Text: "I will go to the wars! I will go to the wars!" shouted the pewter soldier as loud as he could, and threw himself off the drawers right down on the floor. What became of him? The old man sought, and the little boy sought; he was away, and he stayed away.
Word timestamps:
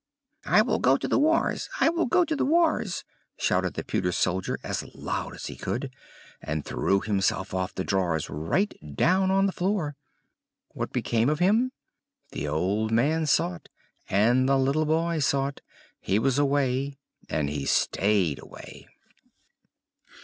"I 0.47 0.63
will 0.63 0.79
go 0.79 0.97
to 0.97 1.07
the 1.07 1.19
wars! 1.19 1.69
I 1.79 1.89
will 1.89 2.07
go 2.07 2.25
to 2.25 2.35
the 2.35 2.43
wars!" 2.43 3.03
shouted 3.37 3.75
the 3.75 3.83
pewter 3.83 4.11
soldier 4.11 4.57
as 4.63 4.83
loud 4.95 5.35
as 5.35 5.45
he 5.45 5.55
could, 5.55 5.91
and 6.41 6.65
threw 6.65 7.01
himself 7.01 7.53
off 7.53 7.75
the 7.75 7.83
drawers 7.83 8.27
right 8.27 8.73
down 8.95 9.29
on 9.29 9.45
the 9.45 9.51
floor. 9.51 9.95
What 10.69 10.91
became 10.91 11.29
of 11.29 11.37
him? 11.37 11.71
The 12.31 12.47
old 12.47 12.91
man 12.91 13.27
sought, 13.27 13.69
and 14.09 14.49
the 14.49 14.57
little 14.57 14.87
boy 14.87 15.19
sought; 15.19 15.61
he 15.99 16.17
was 16.17 16.39
away, 16.39 16.97
and 17.29 17.47
he 17.47 17.65
stayed 17.67 18.39
away. 18.39 18.87